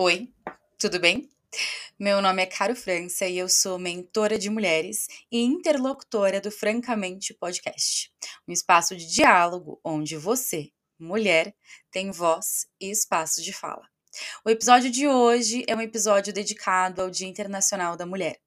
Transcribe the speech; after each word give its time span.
Oi, 0.00 0.32
tudo 0.78 1.00
bem? 1.00 1.28
Meu 1.98 2.22
nome 2.22 2.40
é 2.40 2.46
Caro 2.46 2.76
França 2.76 3.26
e 3.26 3.36
eu 3.36 3.48
sou 3.48 3.80
mentora 3.80 4.38
de 4.38 4.48
mulheres 4.48 5.08
e 5.28 5.42
interlocutora 5.42 6.40
do 6.40 6.52
Francamente 6.52 7.34
Podcast, 7.34 8.08
um 8.46 8.52
espaço 8.52 8.94
de 8.94 9.12
diálogo 9.12 9.80
onde 9.82 10.16
você, 10.16 10.70
mulher, 11.00 11.52
tem 11.90 12.12
voz 12.12 12.68
e 12.80 12.92
espaço 12.92 13.42
de 13.42 13.52
fala. 13.52 13.88
O 14.44 14.50
episódio 14.50 14.88
de 14.88 15.08
hoje 15.08 15.64
é 15.66 15.74
um 15.74 15.80
episódio 15.80 16.32
dedicado 16.32 17.02
ao 17.02 17.10
Dia 17.10 17.26
Internacional 17.26 17.96
da 17.96 18.06
Mulher. 18.06 18.38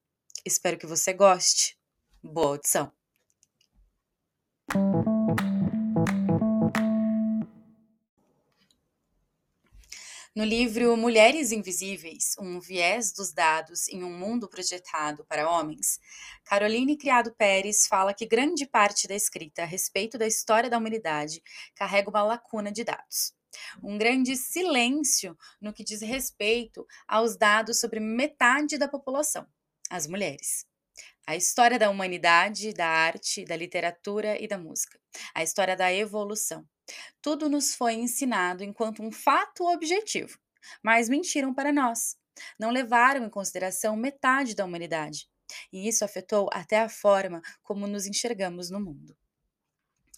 Espero 0.46 0.78
que 0.78 0.86
você 0.86 1.12
goste. 1.12 1.76
Boa 2.22 2.52
audição! 2.52 2.90
No 10.34 10.44
livro 10.44 10.96
Mulheres 10.96 11.52
Invisíveis, 11.52 12.34
um 12.38 12.58
viés 12.58 13.12
dos 13.12 13.34
dados 13.34 13.86
em 13.88 14.02
um 14.02 14.10
mundo 14.10 14.48
projetado 14.48 15.26
para 15.26 15.46
homens, 15.46 16.00
Caroline 16.42 16.96
Criado 16.96 17.34
Pérez 17.34 17.86
fala 17.86 18.14
que 18.14 18.24
grande 18.24 18.66
parte 18.66 19.06
da 19.06 19.14
escrita 19.14 19.60
a 19.60 19.66
respeito 19.66 20.16
da 20.16 20.26
história 20.26 20.70
da 20.70 20.78
humanidade 20.78 21.42
carrega 21.74 22.08
uma 22.08 22.22
lacuna 22.22 22.72
de 22.72 22.82
dados. 22.82 23.34
Um 23.82 23.98
grande 23.98 24.34
silêncio 24.34 25.36
no 25.60 25.70
que 25.70 25.84
diz 25.84 26.00
respeito 26.00 26.86
aos 27.06 27.36
dados 27.36 27.78
sobre 27.78 28.00
metade 28.00 28.78
da 28.78 28.88
população, 28.88 29.46
as 29.90 30.06
mulheres. 30.06 30.64
A 31.26 31.36
história 31.36 31.78
da 31.78 31.90
humanidade, 31.90 32.72
da 32.72 32.88
arte, 32.88 33.44
da 33.44 33.54
literatura 33.54 34.42
e 34.42 34.48
da 34.48 34.56
música. 34.56 34.98
A 35.34 35.42
história 35.42 35.76
da 35.76 35.92
evolução. 35.92 36.66
Tudo 37.20 37.48
nos 37.48 37.74
foi 37.74 37.94
ensinado 37.94 38.62
enquanto 38.64 39.02
um 39.02 39.12
fato 39.12 39.64
objetivo, 39.64 40.38
mas 40.82 41.08
mentiram 41.08 41.54
para 41.54 41.72
nós. 41.72 42.16
Não 42.58 42.70
levaram 42.70 43.24
em 43.24 43.30
consideração 43.30 43.96
metade 43.96 44.54
da 44.54 44.64
humanidade. 44.64 45.28
E 45.72 45.86
isso 45.86 46.04
afetou 46.04 46.48
até 46.52 46.80
a 46.80 46.88
forma 46.88 47.42
como 47.62 47.86
nos 47.86 48.06
enxergamos 48.06 48.70
no 48.70 48.80
mundo. 48.80 49.16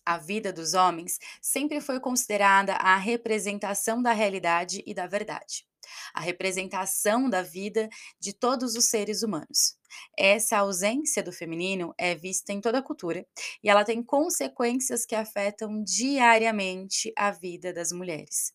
A 0.06 0.18
vida 0.18 0.52
dos 0.52 0.74
homens 0.74 1.18
sempre 1.40 1.80
foi 1.80 1.98
considerada 1.98 2.74
a 2.74 2.96
representação 2.96 4.02
da 4.02 4.12
realidade 4.12 4.82
e 4.86 4.94
da 4.94 5.06
verdade 5.06 5.66
a 6.14 6.20
representação 6.20 7.28
da 7.28 7.42
vida 7.42 7.88
de 8.20 8.32
todos 8.32 8.74
os 8.74 8.86
seres 8.86 9.22
humanos. 9.22 9.76
Essa 10.18 10.58
ausência 10.58 11.22
do 11.22 11.32
feminino 11.32 11.94
é 11.98 12.14
vista 12.14 12.52
em 12.52 12.60
toda 12.60 12.78
a 12.78 12.82
cultura 12.82 13.26
e 13.62 13.68
ela 13.68 13.84
tem 13.84 14.02
consequências 14.02 15.06
que 15.06 15.14
afetam 15.14 15.82
diariamente 15.82 17.12
a 17.16 17.30
vida 17.30 17.72
das 17.72 17.92
mulheres. 17.92 18.52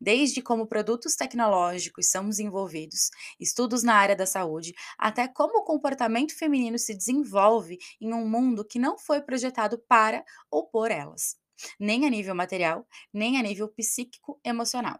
Desde 0.00 0.40
como 0.40 0.66
produtos 0.66 1.14
tecnológicos 1.14 2.08
são 2.08 2.28
desenvolvidos, 2.28 3.10
estudos 3.38 3.82
na 3.82 3.94
área 3.94 4.16
da 4.16 4.26
saúde, 4.26 4.74
até 4.98 5.28
como 5.28 5.58
o 5.58 5.64
comportamento 5.64 6.36
feminino 6.36 6.78
se 6.78 6.94
desenvolve 6.94 7.78
em 8.00 8.12
um 8.12 8.28
mundo 8.28 8.64
que 8.64 8.78
não 8.78 8.98
foi 8.98 9.20
projetado 9.20 9.78
para 9.88 10.24
ou 10.50 10.66
por 10.66 10.90
elas, 10.90 11.36
nem 11.78 12.06
a 12.06 12.10
nível 12.10 12.34
material, 12.34 12.86
nem 13.12 13.38
a 13.38 13.42
nível 13.42 13.68
psíquico-emocional. 13.68 14.98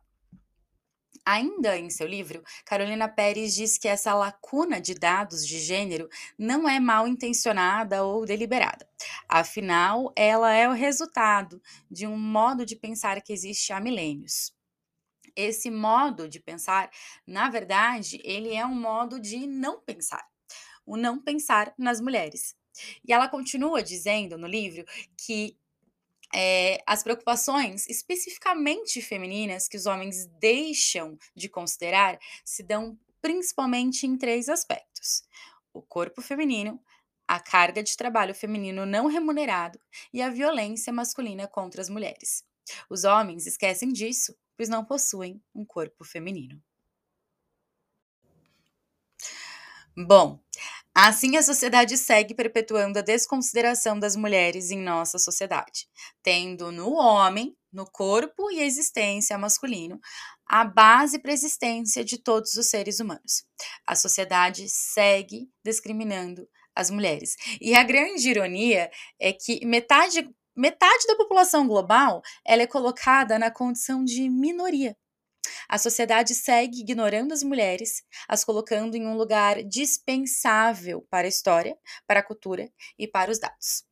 Ainda 1.25 1.79
em 1.79 1.91
seu 1.91 2.07
livro, 2.07 2.43
Carolina 2.65 3.09
Pérez 3.09 3.55
diz 3.55 3.77
que 3.77 3.87
essa 3.87 4.15
lacuna 4.15 4.81
de 4.81 4.95
dados 4.95 5.47
de 5.47 5.59
gênero 5.59 6.09
não 6.39 6.69
é 6.69 6.81
mal 6.81 7.07
intencionada 7.07 8.03
ou 8.05 8.25
deliberada. 8.25 8.89
Afinal, 9.29 10.13
ela 10.17 10.53
é 10.53 10.69
o 10.69 10.73
resultado 10.73 11.63
de 11.91 12.07
um 12.07 12.17
modo 12.17 12.65
de 12.65 12.75
pensar 12.75 13.21
que 13.23 13.33
existe 13.33 13.73
há 13.73 13.81
milênios. 13.81 14.53
Esse 15.37 15.71
modo 15.71 16.29
de 16.29 16.41
pensar, 16.41 16.91
na 17.27 17.49
verdade, 17.49 18.21
ele 18.25 18.55
é 18.55 18.65
um 18.65 18.75
modo 18.75 19.21
de 19.21 19.47
não 19.47 19.81
pensar. 19.81 20.27
O 20.85 20.97
não 20.97 21.21
pensar 21.21 21.73
nas 21.79 22.01
mulheres. 22.01 22.57
E 23.07 23.13
ela 23.13 23.29
continua 23.29 23.83
dizendo 23.83 24.39
no 24.39 24.47
livro 24.47 24.85
que 25.17 25.57
é, 26.35 26.83
as 26.87 27.03
preocupações 27.03 27.89
especificamente 27.89 29.03
femininas 29.03 29.69
que 29.69 29.77
os 29.77 29.87
homens 29.87 30.27
deixam 30.39 31.19
de 31.35 31.49
considerar 31.49 32.19
se 32.45 32.63
dão 32.63 32.99
principalmente 33.21 34.07
em 34.07 34.17
três 34.17 34.49
aspectos: 34.49 35.23
o 35.73 35.83
corpo 35.83 36.23
feminino, 36.23 36.81
a 37.27 37.39
carga 37.41 37.83
de 37.83 37.97
trabalho 37.97 38.35
feminino 38.35 38.87
não 38.87 39.07
remunerado 39.07 39.81
e 40.13 40.23
a 40.23 40.31
violência 40.31 40.93
masculina 40.93 41.47
contra 41.47 41.81
as 41.81 41.89
mulheres. 41.89 42.45
Os 42.89 43.05
homens 43.05 43.47
esquecem 43.47 43.93
disso, 43.93 44.37
pois 44.57 44.69
não 44.69 44.85
possuem 44.85 45.43
um 45.55 45.65
corpo 45.65 46.05
feminino. 46.05 46.63
Bom, 49.97 50.41
Assim, 50.95 51.37
a 51.37 51.43
sociedade 51.43 51.97
segue 51.97 52.35
perpetuando 52.35 52.99
a 52.99 53.03
desconsideração 53.03 53.99
das 53.99 54.17
mulheres 54.17 54.71
em 54.71 54.79
nossa 54.79 55.19
sociedade, 55.19 55.89
tendo 56.23 56.73
no 56.73 56.93
homem, 56.95 57.57
no 57.73 57.89
corpo 57.89 58.51
e 58.51 58.61
existência 58.61 59.39
masculino, 59.39 60.01
a 60.45 60.65
base 60.65 61.21
para 61.21 61.31
a 61.31 61.35
existência 61.35 62.05
de 62.05 62.19
todos 62.19 62.55
os 62.55 62.67
seres 62.67 62.99
humanos. 62.99 63.45
A 63.87 63.95
sociedade 63.95 64.69
segue 64.69 65.49
discriminando 65.65 66.49
as 66.75 66.91
mulheres. 66.91 67.37
E 67.61 67.73
a 67.75 67.85
grande 67.85 68.29
ironia 68.29 68.91
é 69.21 69.33
que 69.33 69.65
metade, 69.65 70.29
metade 70.57 71.07
da 71.07 71.17
população 71.17 71.69
global 71.69 72.21
ela 72.45 72.63
é 72.63 72.67
colocada 72.67 73.39
na 73.39 73.51
condição 73.51 74.05
de 74.05 74.29
minoria. 74.29 74.97
A 75.69 75.79
sociedade 75.79 76.35
segue 76.35 76.81
ignorando 76.81 77.33
as 77.33 77.43
mulheres, 77.43 78.03
as 78.29 78.45
colocando 78.45 78.97
em 78.97 79.07
um 79.07 79.17
lugar 79.17 79.63
dispensável 79.63 81.07
para 81.11 81.27
a 81.27 81.29
história, 81.29 81.77
para 82.07 82.21
a 82.21 82.23
cultura 82.23 82.71
e 82.99 83.07
para 83.07 83.31
os 83.31 83.39
dados. 83.39 83.85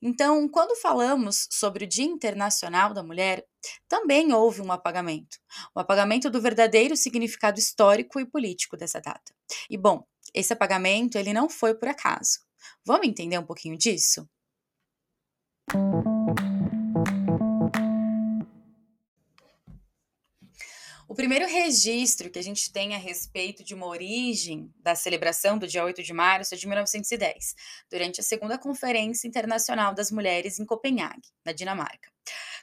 Então, 0.00 0.48
quando 0.48 0.80
falamos 0.80 1.46
sobre 1.50 1.84
o 1.84 1.88
Dia 1.88 2.04
Internacional 2.04 2.94
da 2.94 3.02
Mulher, 3.02 3.44
também 3.88 4.32
houve 4.32 4.62
um 4.62 4.72
apagamento, 4.72 5.38
um 5.76 5.80
apagamento 5.80 6.30
do 6.30 6.40
verdadeiro 6.40 6.96
significado 6.96 7.58
histórico 7.58 8.18
e 8.18 8.26
político 8.26 8.76
dessa 8.76 9.00
data. 9.00 9.34
E 9.68 9.76
bom, 9.76 10.06
esse 10.34 10.52
apagamento 10.52 11.18
ele 11.18 11.32
não 11.32 11.48
foi 11.48 11.74
por 11.74 11.88
acaso. 11.88 12.40
Vamos 12.84 13.06
entender 13.06 13.38
um 13.38 13.46
pouquinho 13.46 13.76
disso? 13.76 14.28
O 21.08 21.14
primeiro 21.14 21.46
registro 21.46 22.28
que 22.28 22.38
a 22.38 22.42
gente 22.42 22.72
tem 22.72 22.92
a 22.92 22.98
respeito 22.98 23.62
de 23.62 23.74
uma 23.74 23.86
origem 23.86 24.74
da 24.80 24.96
celebração 24.96 25.56
do 25.56 25.64
dia 25.64 25.84
8 25.84 26.02
de 26.02 26.12
março 26.12 26.52
é 26.52 26.58
de 26.58 26.66
1910, 26.66 27.54
durante 27.88 28.20
a 28.20 28.24
segunda 28.24 28.58
Conferência 28.58 29.28
Internacional 29.28 29.94
das 29.94 30.10
Mulheres 30.10 30.58
em 30.58 30.66
Copenhague, 30.66 31.30
na 31.44 31.52
Dinamarca. 31.52 32.10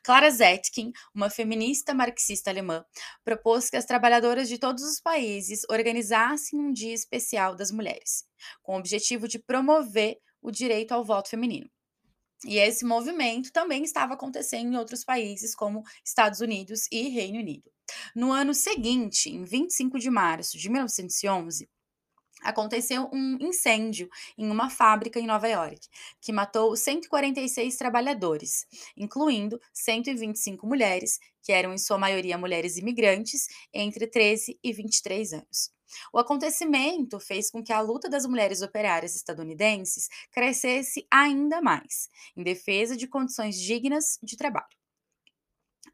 Clara 0.04 0.30
Zetkin, 0.30 0.92
uma 1.16 1.30
feminista 1.30 1.94
marxista 1.94 2.50
alemã, 2.50 2.84
propôs 3.24 3.70
que 3.70 3.78
as 3.78 3.86
trabalhadoras 3.86 4.50
de 4.50 4.58
todos 4.58 4.84
os 4.84 5.00
países 5.00 5.62
organizassem 5.70 6.60
um 6.60 6.74
dia 6.74 6.94
especial 6.94 7.56
das 7.56 7.72
mulheres, 7.72 8.26
com 8.62 8.76
o 8.76 8.80
objetivo 8.80 9.26
de 9.26 9.40
promover 9.40 10.18
o 10.42 10.52
direito 10.52 10.92
ao 10.92 11.06
voto 11.06 11.30
feminino. 11.30 11.70
E 12.46 12.58
esse 12.58 12.84
movimento 12.84 13.54
também 13.54 13.86
estava 13.86 14.16
acontecendo 14.16 14.74
em 14.74 14.78
outros 14.78 15.06
países, 15.06 15.56
como 15.56 15.82
Estados 16.04 16.42
Unidos 16.42 16.90
e 16.92 17.08
Reino 17.08 17.40
Unido. 17.40 17.73
No 18.16 18.32
ano 18.32 18.54
seguinte, 18.54 19.30
em 19.30 19.44
25 19.44 20.00
de 20.00 20.10
março 20.10 20.58
de 20.58 20.70
1911, 20.70 21.70
aconteceu 22.44 23.10
um 23.14 23.38
incêndio 23.40 24.10
em 24.38 24.50
uma 24.50 24.70
fábrica 24.70 25.20
em 25.20 25.26
Nova 25.26 25.48
York, 25.48 25.88
que 26.22 26.32
matou 26.32 26.76
146 26.76 27.76
trabalhadores, 27.78 28.68
incluindo 28.98 29.60
125 29.74 30.68
mulheres, 30.68 31.20
que 31.42 31.52
eram 31.52 31.74
em 31.74 31.78
sua 31.78 31.98
maioria 31.98 32.38
mulheres 32.38 32.78
imigrantes, 32.78 33.48
entre 33.74 34.08
13 34.08 34.60
e 34.64 34.74
23 34.74 35.34
anos. 35.34 35.72
O 36.12 36.18
acontecimento 36.18 37.20
fez 37.20 37.52
com 37.52 37.64
que 37.64 37.72
a 37.72 37.80
luta 37.80 38.10
das 38.10 38.26
mulheres 38.26 38.62
operárias 38.62 39.16
estadunidenses 39.16 40.10
crescesse 40.32 41.06
ainda 41.10 41.62
mais, 41.62 42.10
em 42.36 42.44
defesa 42.44 42.98
de 42.98 43.08
condições 43.08 43.60
dignas 43.60 44.18
de 44.22 44.36
trabalho. 44.36 44.83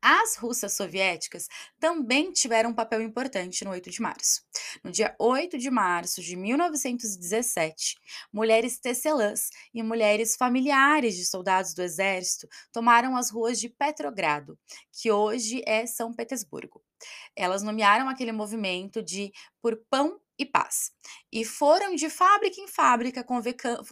As 0.02 0.38
russas 0.38 0.74
soviéticas 0.74 1.48
também 1.80 2.32
tiveram 2.32 2.70
um 2.70 2.74
papel 2.74 3.02
importante 3.02 3.66
no 3.66 3.72
8 3.72 3.90
de 3.90 4.02
março. 4.02 4.42
No 4.84 4.92
dia 4.92 5.16
8 5.20 5.58
de 5.58 5.70
março 5.70 6.22
de 6.22 6.36
1917, 6.36 7.98
mulheres 8.32 8.80
tecelãs 8.80 9.50
e 9.74 9.84
mulheres 9.84 10.36
familiares 10.36 11.16
de 11.16 11.26
soldados 11.26 11.74
do 11.74 11.82
exército 11.82 12.48
tomaram 12.72 13.18
as 13.18 13.30
ruas 13.30 13.60
de 13.60 13.70
Petrogrado, 13.70 14.58
que 14.92 15.12
hoje 15.12 15.62
é 15.66 15.86
São 15.86 16.14
Petersburgo. 16.14 16.82
Elas 17.36 17.64
nomearam 17.64 18.10
aquele 18.10 18.32
movimento 18.32 19.02
de 19.02 19.32
Por 19.62 19.78
Pão 19.90 20.20
e 20.38 20.46
paz. 20.46 20.92
E 21.32 21.44
foram 21.44 21.96
de 21.96 22.10
fábrica 22.10 22.62
em 22.62 22.68
fábrica 22.68 23.26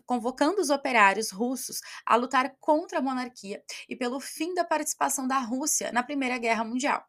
convocando 0.05 0.61
os 0.61 0.69
operários 0.69 1.29
russos 1.29 1.81
a 2.05 2.15
lutar 2.15 2.55
contra 2.59 2.99
a 2.99 3.01
monarquia 3.01 3.61
e 3.89 3.95
pelo 3.95 4.19
fim 4.19 4.53
da 4.53 4.63
participação 4.63 5.27
da 5.27 5.39
Rússia 5.39 5.91
na 5.91 6.03
Primeira 6.03 6.37
Guerra 6.37 6.63
Mundial. 6.63 7.05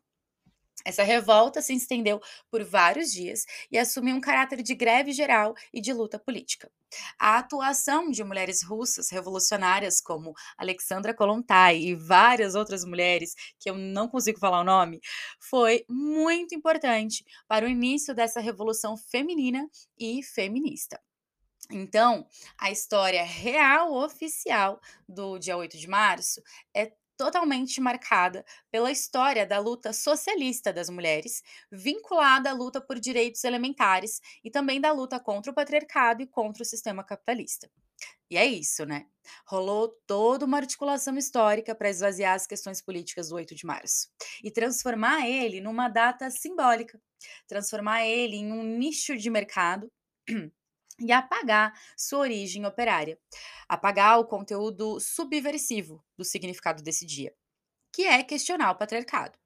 Essa 0.85 1.03
revolta 1.03 1.61
se 1.61 1.75
estendeu 1.75 2.21
por 2.51 2.65
vários 2.65 3.13
dias 3.13 3.45
e 3.71 3.79
assumiu 3.79 4.17
um 4.17 4.21
caráter 4.21 4.63
de 4.63 4.75
greve 4.75 5.13
geral 5.13 5.55
e 5.73 5.81
de 5.81 5.93
luta 5.93 6.19
política. 6.19 6.71
A 7.19 7.39
atuação 7.39 8.11
de 8.11 8.25
mulheres 8.25 8.63
russas 8.63 9.11
revolucionárias 9.11 10.01
como 10.01 10.35
Alexandra 10.57 11.13
Kolontai 11.15 11.79
e 11.79 11.95
várias 11.95 12.55
outras 12.55 12.85
mulheres, 12.85 13.35
que 13.59 13.69
eu 13.69 13.75
não 13.75 14.09
consigo 14.09 14.39
falar 14.39 14.61
o 14.61 14.65
nome, 14.65 15.01
foi 15.39 15.85
muito 15.89 16.55
importante 16.55 17.25
para 17.47 17.67
o 17.67 17.69
início 17.69 18.15
dessa 18.15 18.41
revolução 18.41 18.97
feminina 18.97 19.69
e 19.99 20.23
feminista. 20.23 21.01
Então, 21.71 22.27
a 22.57 22.71
história 22.71 23.23
real 23.23 23.93
oficial 23.93 24.81
do 25.07 25.39
dia 25.39 25.57
8 25.57 25.77
de 25.77 25.87
março 25.87 26.43
é 26.75 26.93
totalmente 27.19 27.81
marcada 27.81 28.45
pela 28.71 28.91
história 28.91 29.45
da 29.45 29.59
luta 29.59 29.93
socialista 29.93 30.73
das 30.73 30.89
mulheres, 30.89 31.43
vinculada 31.71 32.51
à 32.51 32.53
luta 32.55 32.81
por 32.81 32.99
direitos 32.99 33.45
elementares 33.45 34.21
e 34.45 34.51
também 34.51 34.81
da 34.81 34.93
luta 34.93 35.19
contra 35.19 35.51
o 35.51 35.55
patriarcado 35.55 36.23
e 36.23 36.27
contra 36.27 36.63
o 36.63 36.67
sistema 36.67 37.05
capitalista. 37.05 37.69
E 38.31 38.37
é 38.37 38.47
isso, 38.47 38.85
né? 38.85 39.07
Rolou 39.47 39.89
toda 40.07 40.45
uma 40.45 40.59
articulação 40.59 41.19
histórica 41.19 41.75
para 41.75 41.91
esvaziar 41.91 42.35
as 42.35 42.47
questões 42.47 42.81
políticas 42.81 43.31
do 43.31 43.35
8 43.35 43.55
de 43.55 43.67
março 43.67 44.09
e 44.45 44.51
transformar 44.51 45.27
ele 45.27 45.61
numa 45.61 45.89
data 45.89 46.31
simbólica, 46.31 47.01
transformar 47.49 48.07
ele 48.07 48.37
em 48.37 48.53
um 48.53 48.63
nicho 48.63 49.17
de 49.17 49.29
mercado 49.29 49.91
e 50.99 51.13
apagar 51.13 51.73
sua 51.97 52.21
origem 52.21 52.65
operária, 52.67 53.19
apagar 53.69 54.19
o 54.19 54.25
conteúdo 54.25 54.99
subversivo 55.01 56.05
do 56.17 56.25
significado 56.25 56.83
desse 56.83 57.07
dia, 57.07 57.35
que 57.93 58.03
é 58.03 58.23
questionar 58.23 58.71
o 58.71 58.77
patriarcado. 58.77 59.39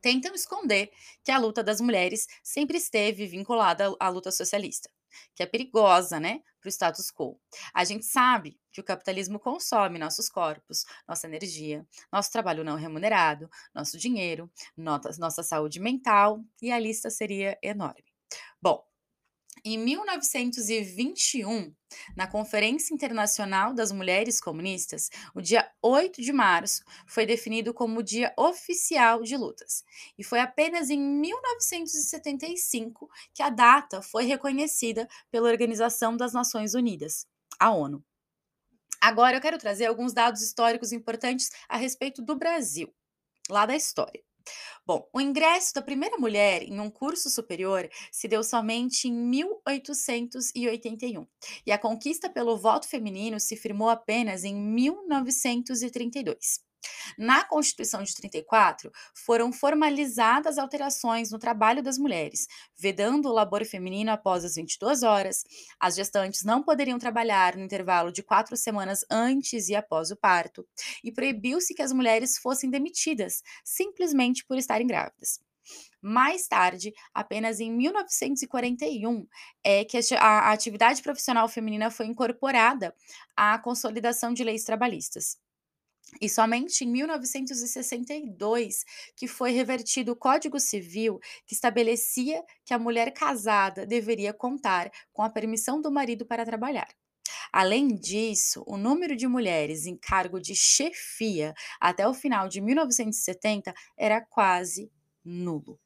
Tentam 0.00 0.34
esconder 0.34 0.90
que 1.22 1.30
a 1.30 1.38
luta 1.38 1.62
das 1.62 1.80
mulheres 1.80 2.26
sempre 2.42 2.76
esteve 2.76 3.26
vinculada 3.26 3.94
à 4.00 4.08
luta 4.08 4.32
socialista, 4.32 4.90
que 5.34 5.42
é 5.42 5.46
perigosa, 5.46 6.18
né, 6.18 6.42
para 6.60 6.68
o 6.68 6.72
status 6.72 7.10
quo. 7.10 7.38
A 7.72 7.84
gente 7.84 8.04
sabe 8.04 8.58
que 8.72 8.80
o 8.80 8.84
capitalismo 8.84 9.38
consome 9.38 9.98
nossos 9.98 10.28
corpos, 10.28 10.84
nossa 11.06 11.26
energia, 11.26 11.86
nosso 12.10 12.32
trabalho 12.32 12.64
não 12.64 12.76
remunerado, 12.76 13.48
nosso 13.74 13.98
dinheiro, 13.98 14.50
nossa, 14.76 15.42
saúde 15.42 15.78
mental, 15.78 16.42
e 16.60 16.72
a 16.72 16.78
lista 16.78 17.10
seria 17.10 17.58
enorme. 17.62 18.04
Bom, 18.60 18.82
em 19.64 19.78
1921, 19.78 21.72
na 22.16 22.26
Conferência 22.26 22.92
Internacional 22.92 23.72
das 23.72 23.92
Mulheres 23.92 24.40
Comunistas, 24.40 25.08
o 25.34 25.40
dia 25.40 25.70
8 25.80 26.20
de 26.20 26.32
março 26.32 26.82
foi 27.06 27.24
definido 27.24 27.72
como 27.72 28.00
o 28.00 28.02
dia 28.02 28.34
oficial 28.36 29.22
de 29.22 29.36
lutas. 29.36 29.84
E 30.18 30.24
foi 30.24 30.40
apenas 30.40 30.90
em 30.90 30.98
1975 30.98 33.08
que 33.32 33.40
a 33.42 33.50
data 33.50 34.02
foi 34.02 34.24
reconhecida 34.24 35.08
pela 35.30 35.48
Organização 35.48 36.16
das 36.16 36.32
Nações 36.32 36.74
Unidas, 36.74 37.24
a 37.58 37.70
ONU. 37.70 38.04
Agora 39.00 39.36
eu 39.36 39.40
quero 39.40 39.58
trazer 39.58 39.86
alguns 39.86 40.12
dados 40.12 40.42
históricos 40.42 40.90
importantes 40.92 41.50
a 41.68 41.76
respeito 41.76 42.20
do 42.20 42.34
Brasil, 42.36 42.92
lá 43.48 43.64
da 43.64 43.76
história. 43.76 44.20
Bom, 44.86 45.08
o 45.12 45.20
ingresso 45.20 45.74
da 45.74 45.82
primeira 45.82 46.16
mulher 46.18 46.62
em 46.62 46.80
um 46.80 46.90
curso 46.90 47.30
superior 47.30 47.88
se 48.10 48.28
deu 48.28 48.42
somente 48.42 49.08
em 49.08 49.12
1881 49.12 51.26
e 51.66 51.72
a 51.72 51.78
conquista 51.78 52.28
pelo 52.28 52.56
voto 52.56 52.88
feminino 52.88 53.38
se 53.38 53.56
firmou 53.56 53.88
apenas 53.88 54.42
em 54.44 54.54
1932. 54.54 56.71
Na 57.16 57.44
Constituição 57.44 58.02
de 58.02 58.14
34, 58.14 58.90
foram 59.14 59.52
formalizadas 59.52 60.58
alterações 60.58 61.30
no 61.30 61.38
trabalho 61.38 61.82
das 61.82 61.98
mulheres, 61.98 62.46
vedando 62.76 63.28
o 63.28 63.32
labor 63.32 63.64
feminino 63.64 64.10
após 64.10 64.44
as 64.44 64.54
22 64.54 65.02
horas, 65.02 65.44
as 65.78 65.94
gestantes 65.94 66.44
não 66.44 66.62
poderiam 66.62 66.98
trabalhar 66.98 67.56
no 67.56 67.64
intervalo 67.64 68.12
de 68.12 68.22
quatro 68.22 68.56
semanas 68.56 69.04
antes 69.10 69.68
e 69.68 69.74
após 69.74 70.10
o 70.10 70.16
parto, 70.16 70.66
e 71.02 71.12
proibiu-se 71.12 71.74
que 71.74 71.82
as 71.82 71.92
mulheres 71.92 72.38
fossem 72.38 72.70
demitidas, 72.70 73.42
simplesmente 73.64 74.44
por 74.44 74.58
estarem 74.58 74.86
grávidas. 74.86 75.40
Mais 76.00 76.48
tarde, 76.48 76.92
apenas 77.14 77.60
em 77.60 77.70
1941, 77.70 79.26
é 79.62 79.84
que 79.84 79.98
a 80.16 80.50
atividade 80.50 81.00
profissional 81.02 81.48
feminina 81.48 81.90
foi 81.90 82.06
incorporada 82.06 82.94
à 83.36 83.56
consolidação 83.58 84.32
de 84.32 84.42
leis 84.42 84.64
trabalhistas. 84.64 85.38
E 86.20 86.28
somente 86.28 86.84
em 86.84 86.88
1962 86.88 88.84
que 89.16 89.26
foi 89.26 89.52
revertido 89.52 90.12
o 90.12 90.16
Código 90.16 90.60
Civil 90.60 91.18
que 91.46 91.54
estabelecia 91.54 92.42
que 92.64 92.74
a 92.74 92.78
mulher 92.78 93.12
casada 93.12 93.86
deveria 93.86 94.32
contar 94.32 94.90
com 95.12 95.22
a 95.22 95.30
permissão 95.30 95.80
do 95.80 95.90
marido 95.90 96.26
para 96.26 96.44
trabalhar. 96.44 96.88
Além 97.52 97.88
disso, 97.88 98.62
o 98.66 98.76
número 98.76 99.16
de 99.16 99.26
mulheres 99.26 99.86
em 99.86 99.96
cargo 99.96 100.40
de 100.40 100.54
chefia 100.54 101.54
até 101.80 102.06
o 102.06 102.14
final 102.14 102.48
de 102.48 102.60
1970 102.60 103.74
era 103.96 104.20
quase 104.20 104.90
nulo. 105.24 105.78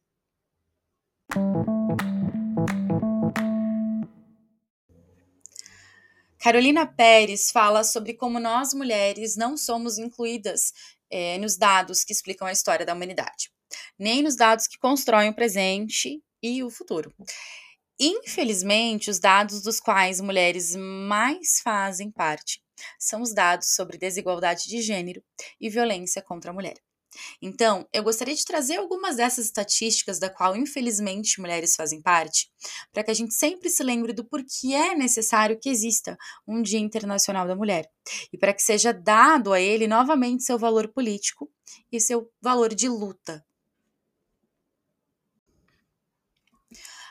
Carolina 6.46 6.86
Pérez 6.86 7.50
fala 7.50 7.82
sobre 7.82 8.14
como 8.14 8.38
nós 8.38 8.72
mulheres 8.72 9.34
não 9.34 9.56
somos 9.56 9.98
incluídas 9.98 10.72
é, 11.10 11.36
nos 11.38 11.56
dados 11.56 12.04
que 12.04 12.12
explicam 12.12 12.46
a 12.46 12.52
história 12.52 12.86
da 12.86 12.94
humanidade, 12.94 13.50
nem 13.98 14.22
nos 14.22 14.36
dados 14.36 14.68
que 14.68 14.78
constroem 14.78 15.28
o 15.28 15.34
presente 15.34 16.22
e 16.40 16.62
o 16.62 16.70
futuro. 16.70 17.12
Infelizmente, 17.98 19.10
os 19.10 19.18
dados 19.18 19.60
dos 19.60 19.80
quais 19.80 20.20
mulheres 20.20 20.76
mais 20.76 21.58
fazem 21.64 22.12
parte 22.12 22.62
são 22.96 23.22
os 23.22 23.34
dados 23.34 23.74
sobre 23.74 23.98
desigualdade 23.98 24.68
de 24.68 24.80
gênero 24.80 25.20
e 25.60 25.68
violência 25.68 26.22
contra 26.22 26.52
a 26.52 26.54
mulher. 26.54 26.76
Então, 27.40 27.86
eu 27.92 28.02
gostaria 28.02 28.34
de 28.34 28.44
trazer 28.44 28.76
algumas 28.76 29.16
dessas 29.16 29.46
estatísticas 29.46 30.18
da 30.18 30.30
qual, 30.30 30.56
infelizmente, 30.56 31.40
mulheres 31.40 31.76
fazem 31.76 32.00
parte, 32.02 32.50
para 32.92 33.04
que 33.04 33.10
a 33.10 33.14
gente 33.14 33.34
sempre 33.34 33.70
se 33.70 33.82
lembre 33.82 34.12
do 34.12 34.24
porquê 34.24 34.74
é 34.74 34.94
necessário 34.94 35.58
que 35.60 35.68
exista 35.68 36.16
um 36.46 36.62
Dia 36.62 36.78
Internacional 36.78 37.46
da 37.46 37.56
Mulher 37.56 37.90
e 38.32 38.38
para 38.38 38.52
que 38.52 38.62
seja 38.62 38.92
dado 38.92 39.52
a 39.52 39.60
ele 39.60 39.86
novamente 39.86 40.44
seu 40.44 40.58
valor 40.58 40.88
político 40.88 41.50
e 41.90 42.00
seu 42.00 42.30
valor 42.40 42.74
de 42.74 42.88
luta. 42.88 43.44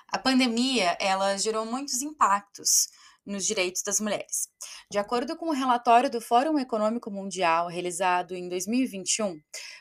A 0.07 0.17
pandemia, 0.17 0.95
ela 0.99 1.35
gerou 1.37 1.65
muitos 1.65 2.01
impactos 2.01 2.87
nos 3.25 3.45
direitos 3.45 3.81
das 3.81 3.99
mulheres. 3.99 4.47
De 4.91 4.97
acordo 4.97 5.35
com 5.35 5.47
o 5.47 5.49
um 5.49 5.53
relatório 5.53 6.09
do 6.09 6.21
Fórum 6.21 6.59
Econômico 6.59 7.09
Mundial, 7.09 7.67
realizado 7.67 8.35
em 8.35 8.47
2021, 8.47 9.39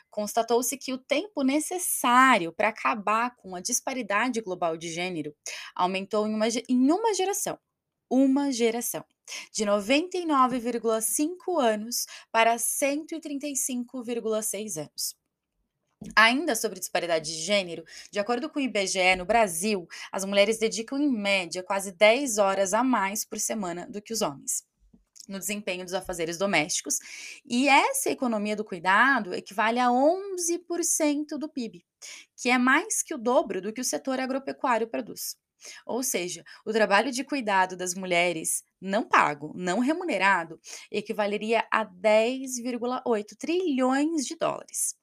constatou-se 0.09 0.77
que 0.77 0.93
o 0.93 0.97
tempo 0.97 1.43
necessário 1.43 2.53
para 2.53 2.69
acabar 2.69 3.35
com 3.35 3.55
a 3.55 3.61
disparidade 3.61 4.41
global 4.41 4.77
de 4.77 4.91
gênero 4.91 5.35
aumentou 5.75 6.27
em 6.27 6.33
uma, 6.33 6.47
em 6.47 6.91
uma 6.91 7.13
geração. 7.13 7.59
Uma 8.09 8.51
geração. 8.51 9.03
De 9.51 9.65
99,5 9.65 11.59
anos 11.59 12.05
para 12.31 12.55
135,6 12.55 14.77
anos. 14.77 15.24
Ainda 16.15 16.55
sobre 16.55 16.79
disparidade 16.79 17.25
de 17.25 17.41
gênero, 17.41 17.83
de 18.11 18.19
acordo 18.19 18.49
com 18.49 18.59
o 18.59 18.61
IBGE, 18.61 19.15
no 19.17 19.25
Brasil, 19.25 19.87
as 20.11 20.25
mulheres 20.25 20.57
dedicam 20.57 20.99
em 20.99 21.09
média 21.09 21.63
quase 21.63 21.91
10 21.91 22.37
horas 22.37 22.73
a 22.73 22.83
mais 22.83 23.23
por 23.23 23.39
semana 23.39 23.87
do 23.87 24.01
que 24.01 24.13
os 24.13 24.21
homens 24.21 24.65
no 25.27 25.39
desempenho 25.39 25.83
dos 25.83 25.93
afazeres 25.93 26.37
domésticos, 26.37 26.99
e 27.45 27.67
essa 27.67 28.09
economia 28.11 28.55
do 28.55 28.63
cuidado 28.63 29.33
equivale 29.33 29.79
a 29.79 29.87
11% 29.87 31.37
do 31.37 31.49
PIB, 31.49 31.83
que 32.35 32.49
é 32.49 32.57
mais 32.57 33.01
que 33.01 33.13
o 33.13 33.17
dobro 33.17 33.61
do 33.61 33.73
que 33.73 33.81
o 33.81 33.83
setor 33.83 34.19
agropecuário 34.19 34.87
produz. 34.87 35.35
Ou 35.85 36.03
seja, 36.03 36.43
o 36.65 36.71
trabalho 36.71 37.11
de 37.11 37.23
cuidado 37.23 37.75
das 37.75 37.95
mulheres 37.95 38.63
não 38.79 39.03
pago, 39.03 39.51
não 39.55 39.79
remunerado, 39.79 40.59
equivaleria 40.91 41.65
a 41.71 41.83
10,8 41.85 43.35
trilhões 43.37 44.25
de 44.25 44.35
dólares. 44.35 44.95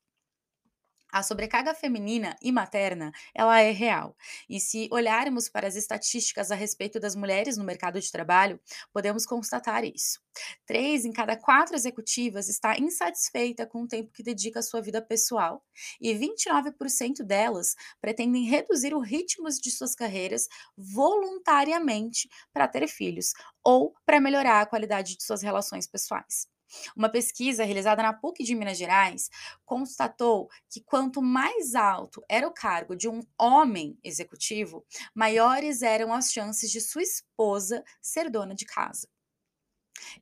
A 1.13 1.23
sobrecarga 1.23 1.75
feminina 1.75 2.39
e 2.41 2.51
materna, 2.51 3.13
ela 3.35 3.61
é 3.61 3.71
real. 3.71 4.17
E 4.49 4.59
se 4.59 4.89
olharmos 4.91 5.47
para 5.47 5.69
as 5.69 5.77
estatísticas 5.77 6.51
a 6.51 6.55
respeito 6.55 6.99
das 6.99 7.15
mulheres 7.15 7.59
no 7.59 7.65
mercado 7.65 8.01
de 8.01 8.11
trabalho, 8.11 8.59
podemos 8.95 9.27
constatar 9.27 9.85
isso. 9.85 10.21
Três 10.65 11.05
em 11.05 11.13
cada 11.13 11.37
quatro 11.37 11.77
executivas 11.77 12.49
está 12.49 12.79
insatisfeita 12.79 13.67
com 13.67 13.83
o 13.83 13.87
tempo 13.89 14.11
que 14.11 14.23
dedica 14.23 14.61
à 14.61 14.63
sua 14.63 14.81
vida 14.81 15.03
pessoal 15.03 15.63
e 16.01 16.15
29% 16.15 17.23
delas 17.23 17.77
pretendem 18.01 18.45
reduzir 18.45 18.95
o 18.95 19.01
ritmo 19.01 19.51
de 19.51 19.71
suas 19.71 19.95
carreiras 19.95 20.49
voluntariamente 20.77 22.27
para 22.55 22.67
ter 22.67 22.89
filhos 22.89 23.35
ou 23.63 23.95
para 24.07 24.19
melhorar 24.21 24.63
a 24.63 24.67
qualidade 24.67 25.17
de 25.17 25.23
suas 25.23 25.43
relações 25.43 25.87
pessoais. 25.87 26.52
Uma 26.97 27.09
pesquisa 27.09 27.65
realizada 27.65 28.03
na 28.03 28.13
PUC 28.13 28.45
de 28.45 28.55
Minas 28.55 28.79
Gerais 28.79 29.31
constatou 29.65 30.49
que 30.69 30.81
quanto 30.81 31.23
mais 31.23 31.75
alto 31.75 32.23
era 32.29 32.47
o 32.47 32.53
cargo 32.53 32.97
de 32.97 33.09
um 33.09 33.21
homem 33.39 33.99
executivo, 34.03 34.85
maiores 35.15 35.83
eram 35.83 36.13
as 36.13 36.33
chances 36.33 36.71
de 36.71 36.81
sua 36.81 37.03
esposa 37.03 37.85
ser 38.01 38.31
dona 38.31 38.55
de 38.55 38.65
casa. 38.65 39.09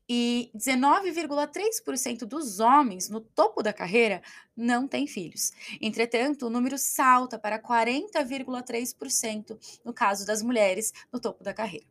E 0.08 0.50
19,3% 0.54 2.26
dos 2.26 2.60
homens 2.60 3.08
no 3.08 3.20
topo 3.20 3.62
da 3.62 3.72
carreira 3.72 4.22
não 4.56 4.86
têm 4.86 5.06
filhos. 5.06 5.52
Entretanto, 5.80 6.46
o 6.46 6.50
número 6.50 6.76
salta 6.76 7.38
para 7.38 7.58
40,3% 7.58 9.58
no 9.84 9.94
caso 9.94 10.26
das 10.26 10.42
mulheres 10.42 10.92
no 11.12 11.20
topo 11.20 11.42
da 11.42 11.54
carreira. 11.54 11.86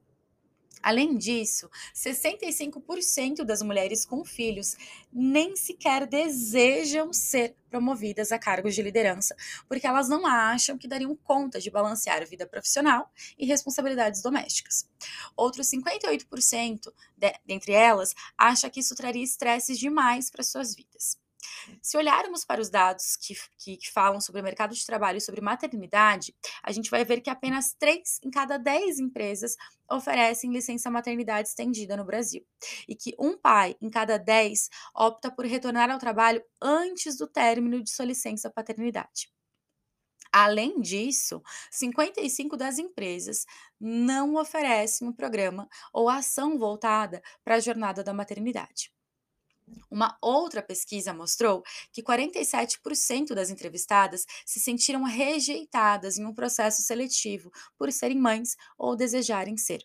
Além 0.81 1.17
disso, 1.17 1.69
65% 1.93 3.43
das 3.43 3.61
mulheres 3.61 4.05
com 4.05 4.23
filhos 4.23 4.75
nem 5.11 5.55
sequer 5.55 6.07
desejam 6.07 7.11
ser 7.11 7.55
promovidas 7.69 8.31
a 8.31 8.39
cargos 8.39 8.73
de 8.73 8.81
liderança, 8.81 9.35
porque 9.67 9.85
elas 9.85 10.09
não 10.09 10.25
acham 10.25 10.77
que 10.77 10.87
dariam 10.87 11.15
conta 11.15 11.59
de 11.59 11.69
balancear 11.69 12.21
a 12.21 12.25
vida 12.25 12.47
profissional 12.47 13.11
e 13.37 13.45
responsabilidades 13.45 14.21
domésticas. 14.21 14.89
Outros 15.35 15.67
58% 15.67 16.91
de, 17.15 17.33
dentre 17.45 17.73
elas 17.73 18.15
acha 18.37 18.69
que 18.69 18.79
isso 18.79 18.95
traria 18.95 19.23
estresses 19.23 19.77
demais 19.77 20.29
para 20.29 20.43
suas 20.43 20.75
vidas. 20.75 21.17
Se 21.81 21.97
olharmos 21.97 22.43
para 22.43 22.61
os 22.61 22.69
dados 22.69 23.15
que, 23.15 23.35
que, 23.57 23.77
que, 23.77 23.91
falam 23.91 24.19
sobre 24.19 24.41
o 24.41 24.43
mercado 24.43 24.73
de 24.73 24.85
trabalho 24.85 25.17
e 25.17 25.21
sobre 25.21 25.41
maternidade, 25.41 26.35
a 26.63 26.71
gente 26.71 26.89
vai 26.89 27.05
ver 27.05 27.21
que 27.21 27.29
apenas 27.29 27.73
3 27.73 28.19
em 28.23 28.29
cada 28.29 28.57
10 28.57 28.99
empresas 28.99 29.55
oferecem 29.89 30.51
licença 30.51 30.89
maternidade 30.89 31.49
estendida 31.49 31.95
no 31.95 32.05
Brasil. 32.05 32.45
E 32.87 32.95
que 32.95 33.15
um 33.19 33.37
pai 33.37 33.75
em 33.81 33.89
cada 33.89 34.17
10 34.17 34.69
opta 34.95 35.31
por 35.31 35.45
retornar 35.45 35.89
ao 35.89 35.99
trabalho 35.99 36.43
antes 36.61 37.17
do 37.17 37.27
término 37.27 37.81
de 37.81 37.89
sua 37.89 38.05
licença 38.05 38.49
paternidade. 38.49 39.31
Além 40.31 40.79
disso, 40.79 41.41
55 41.71 42.55
das 42.55 42.77
empresas 42.77 43.45
não 43.79 44.35
oferecem 44.35 45.07
um 45.07 45.13
programa 45.13 45.67
ou 45.91 46.07
ação 46.07 46.57
voltada 46.57 47.21
para 47.43 47.55
a 47.55 47.59
jornada 47.59 48.03
da 48.03 48.13
maternidade. 48.13 48.91
Uma 49.89 50.17
outra 50.21 50.61
pesquisa 50.61 51.13
mostrou 51.13 51.63
que 51.91 52.03
47% 52.03 53.33
das 53.33 53.49
entrevistadas 53.49 54.25
se 54.45 54.59
sentiram 54.59 55.03
rejeitadas 55.03 56.17
em 56.17 56.25
um 56.25 56.33
processo 56.33 56.81
seletivo 56.81 57.51
por 57.77 57.91
serem 57.91 58.19
mães 58.19 58.55
ou 58.77 58.95
desejarem 58.95 59.57
ser. 59.57 59.83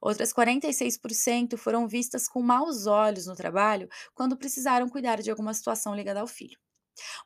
Outras 0.00 0.32
46% 0.32 1.56
foram 1.56 1.88
vistas 1.88 2.28
com 2.28 2.42
maus 2.42 2.86
olhos 2.86 3.26
no 3.26 3.36
trabalho 3.36 3.88
quando 4.14 4.36
precisaram 4.36 4.88
cuidar 4.88 5.22
de 5.22 5.30
alguma 5.30 5.54
situação 5.54 5.94
ligada 5.94 6.20
ao 6.20 6.26
filho. 6.26 6.58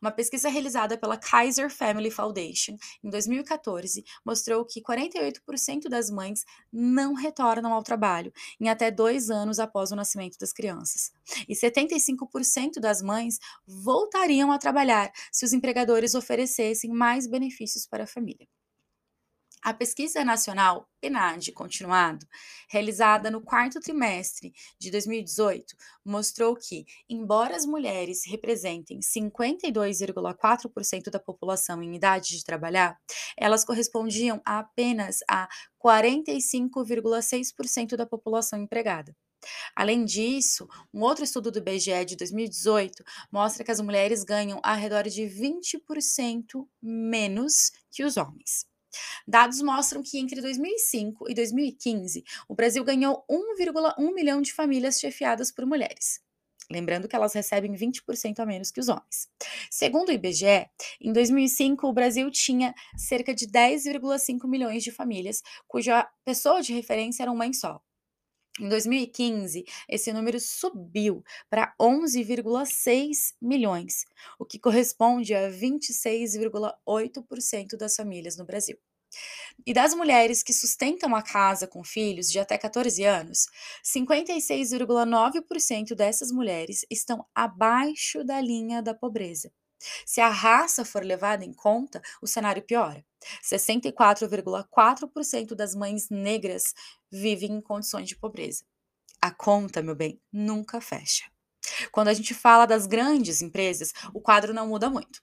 Uma 0.00 0.10
pesquisa 0.10 0.48
realizada 0.48 0.96
pela 0.96 1.16
Kaiser 1.16 1.70
Family 1.70 2.10
Foundation 2.10 2.76
em 3.02 3.10
2014 3.10 4.04
mostrou 4.24 4.64
que 4.64 4.82
48% 4.82 5.88
das 5.88 6.10
mães 6.10 6.44
não 6.72 7.14
retornam 7.14 7.72
ao 7.72 7.82
trabalho 7.82 8.32
em 8.60 8.68
até 8.68 8.90
dois 8.90 9.30
anos 9.30 9.58
após 9.58 9.92
o 9.92 9.96
nascimento 9.96 10.38
das 10.38 10.52
crianças. 10.52 11.12
E 11.48 11.54
75% 11.54 12.80
das 12.80 13.02
mães 13.02 13.38
voltariam 13.66 14.52
a 14.52 14.58
trabalhar 14.58 15.12
se 15.30 15.44
os 15.44 15.52
empregadores 15.52 16.14
oferecessem 16.14 16.90
mais 16.90 17.26
benefícios 17.26 17.86
para 17.86 18.04
a 18.04 18.06
família. 18.06 18.48
A 19.64 19.72
pesquisa 19.72 20.22
nacional 20.22 20.86
PNAD 21.00 21.50
continuado, 21.52 22.26
realizada 22.68 23.30
no 23.30 23.40
quarto 23.40 23.80
trimestre 23.80 24.52
de 24.78 24.90
2018, 24.90 25.74
mostrou 26.04 26.54
que, 26.54 26.84
embora 27.08 27.56
as 27.56 27.64
mulheres 27.64 28.26
representem 28.26 29.00
52,4% 29.00 31.08
da 31.08 31.18
população 31.18 31.82
em 31.82 31.96
idade 31.96 32.36
de 32.36 32.44
trabalhar, 32.44 33.00
elas 33.38 33.64
correspondiam 33.64 34.38
a 34.44 34.58
apenas 34.58 35.20
a 35.30 35.48
45,6% 35.82 37.96
da 37.96 38.04
população 38.04 38.60
empregada. 38.60 39.16
Além 39.74 40.04
disso, 40.04 40.68
um 40.92 41.00
outro 41.00 41.24
estudo 41.24 41.50
do 41.50 41.60
IBGE 41.60 42.04
de 42.04 42.16
2018 42.16 43.02
mostra 43.32 43.64
que 43.64 43.70
as 43.70 43.80
mulheres 43.80 44.24
ganham 44.24 44.60
ao 44.62 44.76
redor 44.76 45.04
de 45.04 45.22
20% 45.22 46.68
menos 46.82 47.72
que 47.90 48.04
os 48.04 48.18
homens. 48.18 48.73
Dados 49.26 49.60
mostram 49.62 50.02
que 50.02 50.18
entre 50.18 50.40
2005 50.40 51.30
e 51.30 51.34
2015, 51.34 52.24
o 52.48 52.54
Brasil 52.54 52.84
ganhou 52.84 53.24
1,1 53.30 54.14
milhão 54.14 54.42
de 54.42 54.52
famílias 54.52 54.98
chefiadas 55.00 55.50
por 55.50 55.66
mulheres. 55.66 56.22
Lembrando 56.70 57.06
que 57.06 57.14
elas 57.14 57.34
recebem 57.34 57.74
20% 57.74 58.38
a 58.38 58.46
menos 58.46 58.70
que 58.70 58.80
os 58.80 58.88
homens. 58.88 59.28
Segundo 59.70 60.08
o 60.08 60.12
IBGE, 60.12 60.66
em 61.00 61.12
2005 61.12 61.86
o 61.86 61.92
Brasil 61.92 62.30
tinha 62.30 62.74
cerca 62.96 63.34
de 63.34 63.46
10,5 63.46 64.48
milhões 64.48 64.82
de 64.82 64.90
famílias 64.90 65.42
cuja 65.68 66.08
pessoa 66.24 66.62
de 66.62 66.72
referência 66.72 67.22
era 67.22 67.30
uma 67.30 67.44
mãe 67.44 67.52
só. 67.52 67.80
Em 68.60 68.68
2015, 68.68 69.64
esse 69.88 70.12
número 70.12 70.38
subiu 70.38 71.24
para 71.50 71.74
11,6 71.80 73.34
milhões, 73.42 74.04
o 74.38 74.44
que 74.44 74.60
corresponde 74.60 75.34
a 75.34 75.50
26,8% 75.50 77.76
das 77.76 77.96
famílias 77.96 78.36
no 78.36 78.44
Brasil. 78.44 78.78
E 79.66 79.72
das 79.74 79.94
mulheres 79.94 80.42
que 80.42 80.52
sustentam 80.52 81.14
a 81.16 81.22
casa 81.22 81.66
com 81.66 81.82
filhos 81.84 82.30
de 82.30 82.38
até 82.38 82.58
14 82.58 83.02
anos, 83.04 83.46
56,9% 83.84 85.94
dessas 85.94 86.30
mulheres 86.30 86.84
estão 86.90 87.24
abaixo 87.34 88.22
da 88.24 88.38
linha 88.40 88.82
da 88.82 88.94
pobreza. 88.94 89.50
Se 90.06 90.20
a 90.20 90.28
raça 90.28 90.84
for 90.84 91.04
levada 91.04 91.44
em 91.44 91.52
conta, 91.52 92.00
o 92.22 92.26
cenário 92.26 92.62
piora. 92.62 93.04
64,4% 93.42 95.54
das 95.54 95.74
mães 95.74 96.08
negras 96.10 96.74
vivem 97.10 97.52
em 97.52 97.60
condições 97.60 98.08
de 98.08 98.16
pobreza. 98.16 98.64
A 99.20 99.30
conta, 99.30 99.82
meu 99.82 99.94
bem, 99.94 100.20
nunca 100.32 100.80
fecha. 100.80 101.24
Quando 101.90 102.08
a 102.08 102.14
gente 102.14 102.34
fala 102.34 102.66
das 102.66 102.86
grandes 102.86 103.40
empresas, 103.40 103.92
o 104.12 104.20
quadro 104.20 104.52
não 104.52 104.68
muda 104.68 104.90
muito. 104.90 105.22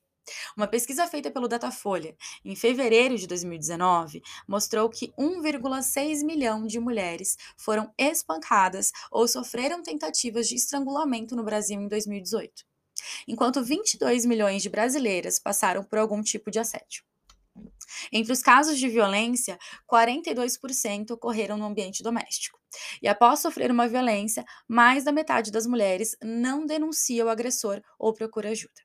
Uma 0.55 0.67
pesquisa 0.67 1.07
feita 1.07 1.31
pelo 1.31 1.47
Datafolha 1.47 2.15
em 2.45 2.55
fevereiro 2.55 3.17
de 3.17 3.27
2019 3.27 4.21
mostrou 4.47 4.89
que 4.89 5.11
1,6 5.17 6.23
milhão 6.23 6.65
de 6.65 6.79
mulheres 6.79 7.37
foram 7.57 7.91
espancadas 7.97 8.91
ou 9.11 9.27
sofreram 9.27 9.81
tentativas 9.81 10.47
de 10.47 10.55
estrangulamento 10.55 11.35
no 11.35 11.43
Brasil 11.43 11.81
em 11.81 11.87
2018, 11.87 12.63
enquanto 13.27 13.63
22 13.63 14.25
milhões 14.25 14.61
de 14.61 14.69
brasileiras 14.69 15.39
passaram 15.39 15.83
por 15.83 15.97
algum 15.97 16.21
tipo 16.21 16.51
de 16.51 16.59
assédio. 16.59 17.03
Entre 18.11 18.31
os 18.31 18.41
casos 18.41 18.77
de 18.77 18.87
violência, 18.87 19.57
42% 19.91 21.11
ocorreram 21.11 21.57
no 21.57 21.65
ambiente 21.65 22.01
doméstico. 22.01 22.60
E 23.01 23.07
após 23.07 23.39
sofrer 23.39 23.71
uma 23.71 23.87
violência, 23.87 24.45
mais 24.67 25.03
da 25.03 25.11
metade 25.11 25.51
das 25.51 25.65
mulheres 25.67 26.15
não 26.23 26.65
denuncia 26.65 27.25
o 27.25 27.29
agressor 27.29 27.81
ou 27.99 28.13
procura 28.13 28.49
ajuda. 28.49 28.81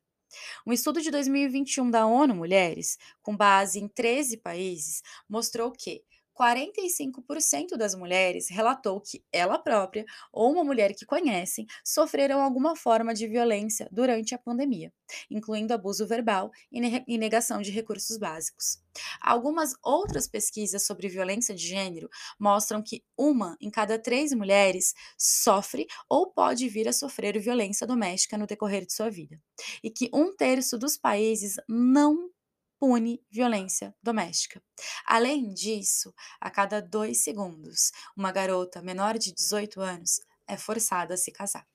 Um 0.66 0.73
estudo 0.73 1.00
de 1.00 1.11
2021 1.11 1.90
da 1.90 2.07
ONU 2.07 2.35
Mulheres, 2.35 2.99
com 3.23 3.37
base 3.37 3.78
em 3.78 3.88
13 3.88 4.38
países, 4.38 5.02
mostrou 5.28 5.73
que 5.73 6.02
45% 6.38 7.76
das 7.76 7.95
mulheres 7.95 8.49
relatou 8.49 9.00
que 9.00 9.25
ela 9.33 9.59
própria 9.59 10.05
ou 10.33 10.52
uma 10.52 10.64
mulher 10.64 10.95
que 10.95 11.07
conhecem 11.07 11.66
sofreram 11.85 12.40
alguma 12.40 12.76
forma 12.76 13.14
de 13.14 13.26
violência 13.26 13.88
durante 13.90 14.35
a 14.35 14.38
pandemia, 14.38 14.93
incluindo 15.31 15.73
abuso 15.73 16.07
verbal 16.07 16.50
e 16.71 17.19
negação 17.19 17.62
de 17.62 17.71
recursos 17.71 18.19
básicos. 18.19 18.78
Algumas 19.21 19.75
outras 19.83 20.26
pesquisas 20.26 20.87
sobre 20.87 21.09
violência 21.09 21.55
de 21.55 21.66
gênero 21.66 22.09
mostram 22.38 22.83
que 22.83 23.02
uma 23.16 23.57
em 23.61 23.71
cada 23.71 23.99
três 23.99 24.33
mulheres 24.33 24.95
sofre 25.19 25.87
ou 26.09 26.31
pode 26.31 26.69
vir 26.69 26.88
a 26.88 26.93
sofrer 26.93 27.38
violência 27.38 27.87
doméstica 27.87 28.38
no 28.38 28.47
decorrer 28.47 28.87
de 28.87 28.93
sua 28.93 29.11
vida, 29.11 29.40
e 29.83 29.90
que 29.90 30.11
um 30.12 30.35
terço 30.35 30.78
dos 30.78 30.97
países 30.97 31.57
não 31.69 32.31
pune 32.78 33.23
violência 33.30 33.95
doméstica. 34.02 34.62
Além 35.04 35.52
disso, 35.52 36.14
a 36.40 36.50
cada 36.50 36.80
dois 36.80 37.23
segundos, 37.23 37.92
uma 38.16 38.33
garota 38.33 38.83
menor 38.83 39.18
de 39.18 39.33
18 39.33 39.80
anos 39.80 40.21
é 40.47 40.56
forçada 40.56 41.14
a 41.14 41.16
se 41.16 41.30
casar. 41.30 41.66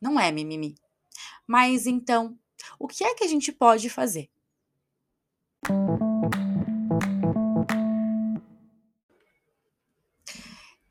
Não 0.00 0.18
é 0.18 0.30
mimimi. 0.32 0.74
Mas 1.46 1.86
então, 1.86 2.38
o 2.78 2.88
que 2.88 3.04
é 3.04 3.14
que 3.14 3.24
a 3.24 3.28
gente 3.28 3.52
pode 3.52 3.88
fazer? 3.88 4.30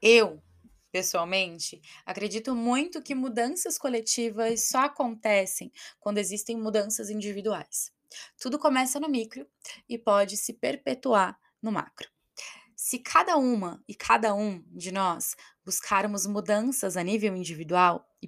Eu, 0.01 0.41
pessoalmente, 0.91 1.79
acredito 2.05 2.55
muito 2.55 3.03
que 3.03 3.13
mudanças 3.13 3.77
coletivas 3.77 4.67
só 4.67 4.85
acontecem 4.85 5.71
quando 5.99 6.17
existem 6.17 6.57
mudanças 6.57 7.09
individuais. 7.09 7.91
Tudo 8.39 8.59
começa 8.59 8.99
no 8.99 9.09
micro 9.09 9.47
e 9.87 9.97
pode 9.97 10.37
se 10.37 10.53
perpetuar 10.53 11.37
no 11.61 11.71
macro. 11.71 12.09
Se 12.75 12.97
cada 12.97 13.37
uma 13.37 13.83
e 13.87 13.93
cada 13.93 14.33
um 14.33 14.63
de 14.67 14.91
nós 14.91 15.35
buscarmos 15.63 16.25
mudanças 16.25 16.97
a 16.97 17.03
nível 17.03 17.35
individual 17.35 18.03
e 18.19 18.27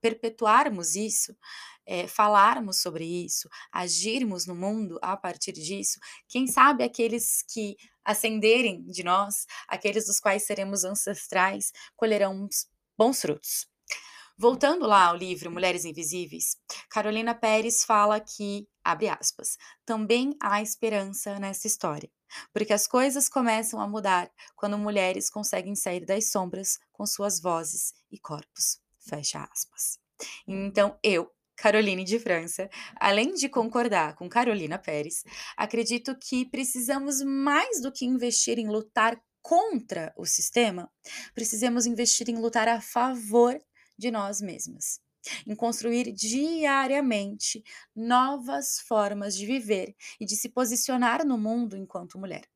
perpetuarmos 0.00 0.96
isso, 0.96 1.36
é, 1.84 2.08
falarmos 2.08 2.80
sobre 2.80 3.04
isso, 3.04 3.48
agirmos 3.70 4.46
no 4.46 4.54
mundo 4.54 4.98
a 5.02 5.16
partir 5.16 5.52
disso, 5.52 6.00
quem 6.26 6.46
sabe 6.46 6.84
aqueles 6.84 7.42
que 7.42 7.76
ascenderem 8.02 8.82
de 8.86 9.02
nós, 9.02 9.46
aqueles 9.68 10.06
dos 10.06 10.18
quais 10.18 10.44
seremos 10.44 10.82
ancestrais, 10.82 11.70
colherão 11.94 12.48
bons 12.96 13.20
frutos. 13.20 13.66
Voltando 14.38 14.86
lá 14.86 15.06
ao 15.06 15.16
livro 15.16 15.50
Mulheres 15.50 15.86
Invisíveis, 15.86 16.58
Carolina 16.90 17.34
Pérez 17.34 17.84
fala 17.84 18.20
que, 18.20 18.68
abre 18.84 19.08
aspas, 19.08 19.56
também 19.86 20.36
há 20.42 20.60
esperança 20.60 21.38
nessa 21.38 21.66
história, 21.66 22.10
porque 22.52 22.74
as 22.74 22.86
coisas 22.86 23.30
começam 23.30 23.80
a 23.80 23.88
mudar 23.88 24.30
quando 24.54 24.76
mulheres 24.76 25.30
conseguem 25.30 25.74
sair 25.74 26.04
das 26.04 26.30
sombras 26.30 26.78
com 26.92 27.06
suas 27.06 27.40
vozes 27.40 27.94
e 28.10 28.18
corpos. 28.18 28.78
Fecha 29.08 29.42
aspas. 29.50 29.98
Então, 30.46 30.98
eu, 31.02 31.30
Caroline 31.56 32.04
de 32.04 32.18
França, 32.18 32.68
além 33.00 33.32
de 33.32 33.48
concordar 33.48 34.16
com 34.16 34.28
Carolina 34.28 34.78
Pérez, 34.78 35.24
acredito 35.56 36.14
que 36.14 36.44
precisamos 36.44 37.22
mais 37.22 37.80
do 37.80 37.90
que 37.90 38.04
investir 38.04 38.58
em 38.58 38.68
lutar 38.68 39.18
contra 39.40 40.12
o 40.14 40.26
sistema, 40.26 40.90
precisamos 41.34 41.86
investir 41.86 42.28
em 42.28 42.36
lutar 42.36 42.68
a 42.68 42.82
favor 42.82 43.58
de 43.98 44.10
nós 44.10 44.40
mesmas, 44.40 45.00
em 45.46 45.54
construir 45.54 46.12
diariamente 46.12 47.62
novas 47.94 48.80
formas 48.80 49.36
de 49.36 49.46
viver 49.46 49.94
e 50.20 50.24
de 50.24 50.36
se 50.36 50.48
posicionar 50.48 51.24
no 51.24 51.38
mundo 51.38 51.76
enquanto 51.76 52.18
mulher. 52.18 52.48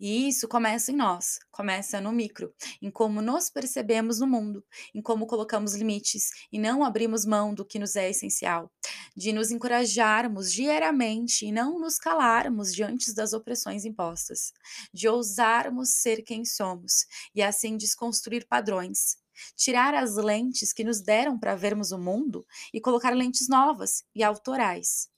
E 0.00 0.26
isso 0.28 0.48
começa 0.48 0.90
em 0.90 0.96
nós, 0.96 1.38
começa 1.50 2.00
no 2.00 2.10
micro, 2.10 2.54
em 2.80 2.90
como 2.90 3.20
nos 3.20 3.50
percebemos 3.50 4.18
no 4.18 4.26
mundo, 4.26 4.64
em 4.94 5.02
como 5.02 5.26
colocamos 5.26 5.74
limites 5.74 6.30
e 6.50 6.58
não 6.58 6.82
abrimos 6.82 7.26
mão 7.26 7.52
do 7.52 7.66
que 7.66 7.78
nos 7.78 7.96
é 7.96 8.08
essencial, 8.08 8.72
de 9.14 9.30
nos 9.30 9.50
encorajarmos 9.50 10.50
diariamente 10.50 11.44
e 11.44 11.52
não 11.52 11.78
nos 11.78 11.98
calarmos 11.98 12.74
diante 12.74 13.14
das 13.14 13.34
opressões 13.34 13.84
impostas, 13.84 14.54
de 14.90 15.06
ousarmos 15.06 15.90
ser 15.90 16.22
quem 16.22 16.46
somos 16.46 17.04
e 17.34 17.42
assim 17.42 17.76
desconstruir 17.76 18.46
padrões, 18.48 19.18
tirar 19.56 19.94
as 19.94 20.16
lentes 20.16 20.72
que 20.72 20.84
nos 20.84 21.00
deram 21.00 21.38
para 21.38 21.54
vermos 21.54 21.92
o 21.92 21.98
mundo 21.98 22.46
e 22.72 22.80
colocar 22.80 23.14
lentes 23.14 23.48
novas 23.48 24.04
e 24.14 24.22
autorais, 24.22 25.08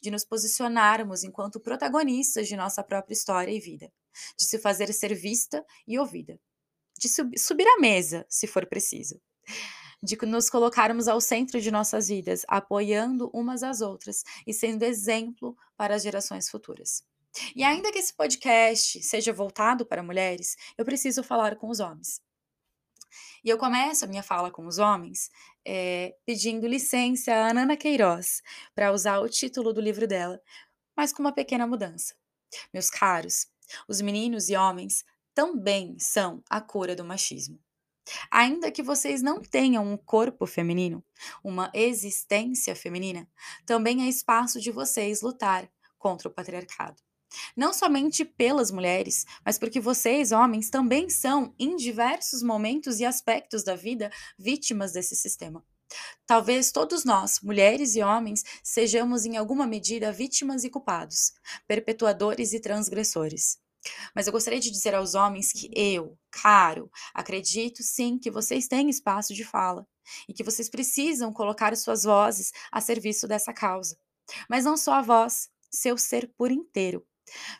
de 0.00 0.10
nos 0.10 0.24
posicionarmos 0.24 1.24
enquanto 1.24 1.60
protagonistas 1.60 2.48
de 2.48 2.56
nossa 2.56 2.82
própria 2.82 3.14
história 3.14 3.52
e 3.52 3.60
vida, 3.60 3.92
de 4.38 4.44
se 4.44 4.58
fazer 4.58 4.92
ser 4.92 5.14
vista 5.14 5.64
e 5.86 5.98
ouvida, 5.98 6.38
de 6.98 7.08
sub 7.08 7.38
subir 7.38 7.66
à 7.66 7.78
mesa, 7.78 8.26
se 8.28 8.46
for 8.46 8.66
preciso, 8.66 9.20
de 10.02 10.16
nos 10.26 10.50
colocarmos 10.50 11.08
ao 11.08 11.20
centro 11.20 11.60
de 11.60 11.70
nossas 11.70 12.08
vidas, 12.08 12.44
apoiando 12.48 13.30
umas 13.32 13.62
às 13.62 13.80
outras 13.80 14.24
e 14.46 14.52
sendo 14.52 14.82
exemplo 14.82 15.56
para 15.76 15.94
as 15.94 16.02
gerações 16.02 16.48
futuras. 16.48 17.04
E 17.54 17.62
ainda 17.62 17.92
que 17.92 17.98
esse 17.98 18.14
podcast 18.14 19.02
seja 19.02 19.32
voltado 19.32 19.84
para 19.84 20.02
mulheres, 20.02 20.56
eu 20.76 20.84
preciso 20.84 21.22
falar 21.22 21.56
com 21.56 21.68
os 21.68 21.80
homens. 21.80 22.20
E 23.44 23.48
eu 23.48 23.58
começo 23.58 24.04
a 24.04 24.08
minha 24.08 24.22
fala 24.22 24.50
com 24.50 24.66
os 24.66 24.78
homens 24.78 25.30
é, 25.64 26.14
pedindo 26.24 26.66
licença 26.66 27.32
a 27.32 27.50
Ana 27.50 27.76
Queiroz 27.76 28.42
para 28.74 28.92
usar 28.92 29.18
o 29.20 29.28
título 29.28 29.72
do 29.72 29.80
livro 29.80 30.06
dela, 30.06 30.40
mas 30.96 31.12
com 31.12 31.22
uma 31.22 31.32
pequena 31.32 31.66
mudança. 31.66 32.14
Meus 32.72 32.88
caros, 32.90 33.46
os 33.88 34.00
meninos 34.00 34.48
e 34.48 34.56
homens 34.56 35.04
também 35.34 35.98
são 35.98 36.42
a 36.48 36.60
cura 36.60 36.96
do 36.96 37.04
machismo. 37.04 37.58
Ainda 38.30 38.70
que 38.70 38.82
vocês 38.82 39.20
não 39.20 39.40
tenham 39.40 39.84
um 39.84 39.96
corpo 39.96 40.46
feminino, 40.46 41.04
uma 41.42 41.70
existência 41.74 42.74
feminina, 42.76 43.28
também 43.64 44.04
é 44.04 44.08
espaço 44.08 44.60
de 44.60 44.70
vocês 44.70 45.22
lutar 45.22 45.68
contra 45.98 46.28
o 46.28 46.30
patriarcado. 46.30 47.05
Não 47.56 47.72
somente 47.72 48.24
pelas 48.24 48.70
mulheres, 48.70 49.24
mas 49.44 49.58
porque 49.58 49.80
vocês, 49.80 50.32
homens, 50.32 50.70
também 50.70 51.08
são, 51.10 51.54
em 51.58 51.76
diversos 51.76 52.42
momentos 52.42 53.00
e 53.00 53.04
aspectos 53.04 53.64
da 53.64 53.74
vida, 53.74 54.10
vítimas 54.38 54.92
desse 54.92 55.16
sistema. 55.16 55.64
Talvez 56.26 56.72
todos 56.72 57.04
nós, 57.04 57.40
mulheres 57.40 57.94
e 57.94 58.02
homens, 58.02 58.42
sejamos 58.62 59.24
em 59.24 59.36
alguma 59.36 59.66
medida 59.66 60.12
vítimas 60.12 60.64
e 60.64 60.70
culpados, 60.70 61.32
perpetuadores 61.66 62.52
e 62.52 62.60
transgressores. 62.60 63.58
Mas 64.14 64.26
eu 64.26 64.32
gostaria 64.32 64.58
de 64.58 64.70
dizer 64.70 64.94
aos 64.94 65.14
homens 65.14 65.52
que 65.52 65.70
eu, 65.74 66.18
caro, 66.30 66.90
acredito 67.14 67.82
sim 67.84 68.18
que 68.18 68.30
vocês 68.30 68.66
têm 68.66 68.90
espaço 68.90 69.32
de 69.32 69.44
fala 69.44 69.86
e 70.28 70.34
que 70.34 70.42
vocês 70.42 70.68
precisam 70.68 71.32
colocar 71.32 71.76
suas 71.76 72.02
vozes 72.02 72.52
a 72.72 72.80
serviço 72.80 73.28
dessa 73.28 73.52
causa. 73.52 73.96
Mas 74.48 74.64
não 74.64 74.76
só 74.76 74.94
a 74.94 75.02
voz, 75.02 75.48
seu 75.70 75.96
ser 75.96 76.32
por 76.36 76.50
inteiro 76.50 77.06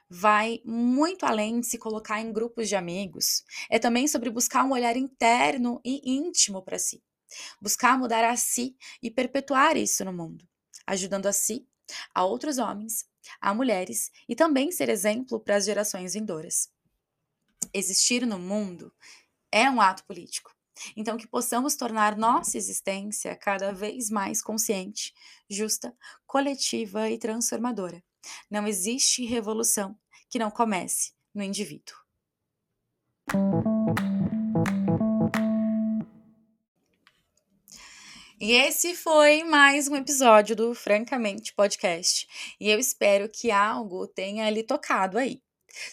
vai 0.08 0.60
muito 0.64 1.24
além 1.24 1.60
de 1.60 1.66
se 1.66 1.78
colocar 1.78 2.20
em 2.20 2.32
grupos 2.32 2.68
de 2.68 2.76
amigos. 2.76 3.44
É 3.70 3.78
também 3.78 4.06
sobre 4.08 4.30
buscar 4.30 4.64
um 4.64 4.72
olhar 4.72 4.96
interno 4.96 5.80
e 5.84 6.16
íntimo 6.16 6.62
para 6.62 6.78
si. 6.78 7.02
Buscar 7.60 7.98
mudar 7.98 8.24
a 8.24 8.36
si 8.36 8.76
e 9.02 9.10
perpetuar 9.10 9.76
isso 9.76 10.04
no 10.04 10.12
mundo, 10.12 10.48
ajudando 10.86 11.26
a 11.26 11.32
si, 11.32 11.66
a 12.14 12.24
outros 12.24 12.58
homens, 12.58 13.04
a 13.40 13.52
mulheres 13.52 14.10
e 14.28 14.36
também 14.36 14.70
ser 14.70 14.88
exemplo 14.88 15.40
para 15.40 15.56
as 15.56 15.64
gerações 15.64 16.14
vindouras. 16.14 16.70
Existir 17.72 18.26
no 18.26 18.38
mundo 18.38 18.92
é 19.50 19.68
um 19.70 19.80
ato 19.80 20.04
político. 20.04 20.54
Então, 20.94 21.16
que 21.16 21.26
possamos 21.26 21.74
tornar 21.74 22.16
nossa 22.16 22.58
existência 22.58 23.34
cada 23.34 23.72
vez 23.72 24.10
mais 24.10 24.42
consciente, 24.42 25.14
justa, 25.48 25.96
coletiva 26.26 27.08
e 27.08 27.18
transformadora 27.18 28.02
não 28.50 28.66
existe 28.66 29.24
revolução 29.24 29.96
que 30.28 30.38
não 30.38 30.50
comece 30.50 31.12
no 31.34 31.42
indivíduo. 31.42 31.96
E 38.38 38.52
esse 38.52 38.94
foi 38.94 39.44
mais 39.44 39.88
um 39.88 39.96
episódio 39.96 40.54
do 40.54 40.74
Francamente 40.74 41.54
Podcast. 41.54 42.28
E 42.60 42.68
eu 42.70 42.78
espero 42.78 43.30
que 43.30 43.50
algo 43.50 44.06
tenha 44.06 44.48
lhe 44.50 44.62
tocado 44.62 45.16
aí. 45.16 45.40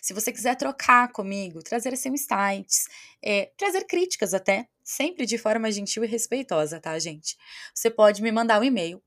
Se 0.01 0.13
você 0.13 0.31
quiser 0.31 0.55
trocar 0.55 1.11
comigo, 1.11 1.63
trazer 1.63 1.95
seus 1.95 2.13
insights, 2.13 2.87
é, 3.23 3.51
trazer 3.57 3.85
críticas 3.85 4.33
até, 4.33 4.67
sempre 4.83 5.25
de 5.25 5.37
forma 5.37 5.71
gentil 5.71 6.03
e 6.03 6.07
respeitosa, 6.07 6.79
tá, 6.79 6.97
gente? 6.99 7.37
Você 7.73 7.89
pode 7.89 8.21
me 8.21 8.31
mandar 8.31 8.59
um 8.59 8.63
e-mail 8.63 9.01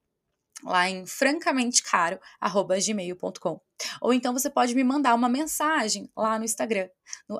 lá 0.62 0.88
em 0.88 1.04
francamentecaro@gmail.com. 1.06 3.60
Ou 4.00 4.14
então 4.14 4.32
você 4.32 4.48
pode 4.48 4.74
me 4.74 4.82
mandar 4.82 5.14
uma 5.14 5.28
mensagem 5.28 6.10
lá 6.16 6.38
no 6.38 6.44
Instagram, 6.44 6.88
no 7.28 7.38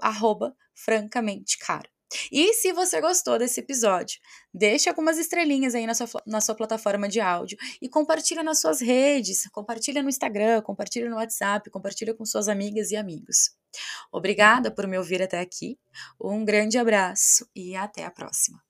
francamentecaro. 0.74 1.88
E 2.30 2.52
se 2.54 2.72
você 2.72 3.00
gostou 3.00 3.38
desse 3.38 3.60
episódio, 3.60 4.20
deixe 4.54 4.88
algumas 4.88 5.18
estrelinhas 5.18 5.74
aí 5.74 5.86
na 5.86 5.94
sua, 5.94 6.08
na 6.26 6.40
sua 6.40 6.54
plataforma 6.54 7.08
de 7.08 7.20
áudio 7.20 7.58
e 7.82 7.88
compartilha 7.88 8.42
nas 8.42 8.60
suas 8.60 8.80
redes, 8.80 9.48
compartilha 9.50 10.02
no 10.02 10.08
Instagram, 10.08 10.62
compartilha 10.62 11.10
no 11.10 11.16
WhatsApp, 11.16 11.68
compartilha 11.70 12.14
com 12.14 12.24
suas 12.24 12.48
amigas 12.48 12.90
e 12.90 12.96
amigos. 12.96 13.50
Obrigada 14.12 14.70
por 14.70 14.86
me 14.86 14.96
ouvir 14.96 15.20
até 15.20 15.40
aqui, 15.40 15.78
um 16.20 16.44
grande 16.44 16.78
abraço 16.78 17.48
e 17.54 17.74
até 17.74 18.04
a 18.04 18.10
próxima. 18.10 18.65